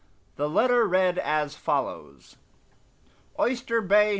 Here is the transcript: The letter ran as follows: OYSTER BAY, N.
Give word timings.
The 0.35 0.49
letter 0.49 0.85
ran 0.87 1.19
as 1.19 1.53
follows: 1.53 2.35
OYSTER 3.37 3.81
BAY, 3.83 4.07
N. 4.09 4.09